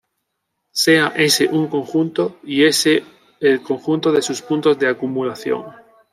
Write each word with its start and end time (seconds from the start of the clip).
Sea 0.71 1.13
"S" 1.15 1.47
un 1.51 1.67
conjunto 1.67 2.39
y 2.41 2.63
"S′" 2.63 3.03
el 3.39 3.61
conjunto 3.61 4.11
de 4.11 4.23
sus 4.23 4.41
puntos 4.41 4.79
de 4.79 4.87
acumulación. 4.87 5.65